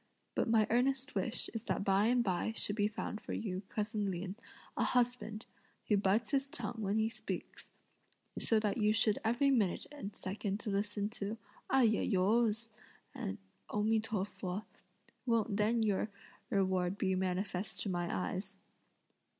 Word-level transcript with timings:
but 0.33 0.49
my 0.49 0.65
earnest 0.71 1.13
wish 1.13 1.47
is 1.53 1.65
that 1.65 1.83
by 1.83 2.07
and 2.07 2.23
by 2.23 2.51
should 2.55 2.75
be 2.75 2.87
found 2.87 3.21
for 3.21 3.33
you, 3.33 3.61
cousin 3.69 4.09
Lin, 4.09 4.35
a 4.75 4.83
husband, 4.83 5.45
who 5.89 5.95
bites 5.95 6.31
his 6.31 6.49
tongue 6.49 6.77
when 6.79 6.97
he 6.97 7.07
speaks, 7.07 7.69
so 8.39 8.59
that 8.59 8.79
you 8.79 8.93
should 8.93 9.19
every 9.23 9.51
minute 9.51 9.85
and 9.91 10.15
second 10.15 10.65
listen 10.65 11.07
to 11.07 11.37
'ai 11.71 11.83
ya 11.83 12.19
os!' 12.19 12.71
O 13.69 13.83
mi 13.83 13.99
to 13.99 14.25
fu, 14.25 14.63
won't 15.27 15.55
then 15.55 15.83
your 15.83 16.09
reward 16.49 16.97
be 16.97 17.13
manifest 17.13 17.79
to 17.81 17.87
my 17.87 18.11
eyes!" 18.11 18.57